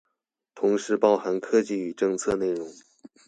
[0.55, 2.67] 同時包含科技與政策內容